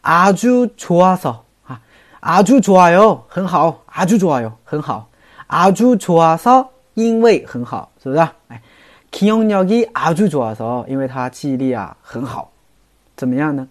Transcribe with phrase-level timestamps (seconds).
[0.00, 1.82] 아주좋아 서， 啊，
[2.20, 5.08] 아주좋아 요， 很好，아주좋아 요， 很好，
[5.48, 6.68] 아주좋아 서。
[6.94, 8.20] 因为很好，是不是？
[8.48, 8.60] 哎，
[9.12, 12.50] 기억력이아주좋아 서， 因为他记忆力啊很好，
[13.16, 13.68] 怎么样呢？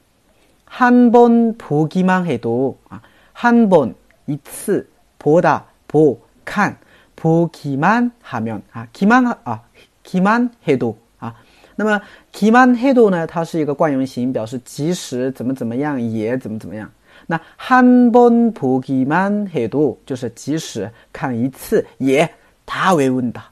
[0.70, 3.02] 한번보기만해도啊，
[3.34, 3.94] 한 번
[4.26, 4.86] 一次，
[5.20, 6.78] 보다 보看，
[7.16, 9.62] 보기만하면啊，기만啊，
[10.04, 11.36] 기만해도啊，
[11.76, 12.02] 那么
[12.34, 16.92] 기만해도呢，它是一个惯用型，表示即使怎么怎么样也怎么怎么样。
[17.26, 22.30] 那한번보기만해도就是即使看一次也。
[22.66, 23.44] 他외운 다，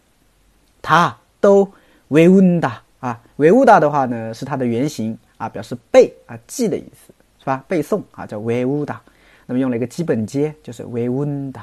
[0.82, 1.72] 他都
[2.10, 7.64] 외운 다， 啊，외우다的话呢是它的原型啊，表示背啊记的意思，是吧？
[7.68, 8.98] 背诵啊叫외우 다，
[9.46, 11.62] 那么用了一个基本接就是외운 다，